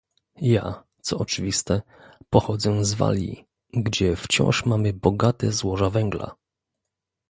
[0.41, 1.81] Ja, co oczywiste,
[2.29, 6.35] pochodzę z Walii, gdzie wciąż mamy bogate złoża węgla